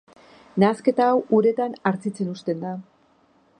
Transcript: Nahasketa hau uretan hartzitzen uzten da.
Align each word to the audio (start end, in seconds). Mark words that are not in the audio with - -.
Nahasketa 0.63 1.09
hau 1.11 1.19
uretan 1.41 1.77
hartzitzen 1.91 2.35
uzten 2.35 2.67
da. 2.67 2.75